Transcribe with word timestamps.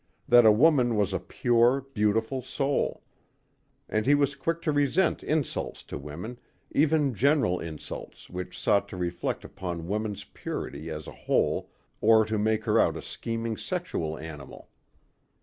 That 0.27 0.47
a 0.47 0.51
woman 0.51 0.95
was 0.95 1.13
a 1.13 1.19
pure, 1.19 1.79
beautiful 1.81 2.41
soul. 2.41 3.03
And 3.87 4.07
he 4.07 4.15
was 4.15 4.33
quick 4.33 4.59
to 4.63 4.71
resent 4.71 5.23
insults 5.23 5.83
to 5.83 5.97
women, 5.99 6.39
even 6.71 7.13
general 7.13 7.59
insults 7.59 8.27
which 8.27 8.57
sought 8.57 8.89
to 8.89 8.97
reflect 8.97 9.43
upon 9.45 9.87
woman's 9.87 10.23
purity 10.23 10.89
as 10.89 11.05
a 11.05 11.11
whole 11.11 11.69
or 12.01 12.25
to 12.25 12.39
make 12.39 12.63
her 12.63 12.79
out 12.79 12.97
a 12.97 13.03
scheming 13.03 13.57
sexual 13.57 14.17
animal. 14.17 14.69